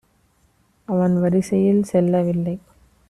[0.87, 2.59] அவன் வரிசையில் செல்லவில்லை.